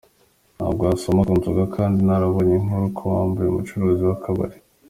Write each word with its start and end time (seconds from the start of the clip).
Ntabwo 0.57 0.81
wasoma 0.89 1.21
ku 1.27 1.33
nzoga? 1.39 1.63
Kandi 1.75 1.99
narabonye 2.01 2.53
inkuru 2.59 2.85
ko 2.97 3.01
wambuye 3.13 3.47
umucuruzi 3.49 4.03
w’akabari?. 4.09 4.57